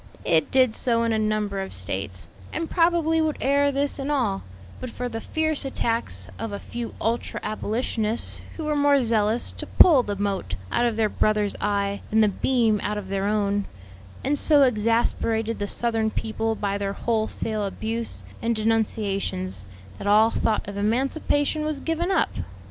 [0.25, 4.41] "It did so in a number of States, and probably would ere this in all,
[4.79, 9.67] but for the fierce attacks of a few ultra abolitionists, who were more zealous to
[9.67, 13.65] pull the mote out of their brother's eye than the beam out of their own,
[14.23, 19.67] and so exasperated the Southern people by their wholesale abuse and denunciations,
[19.99, 22.29] that all thought of emancipation was given up.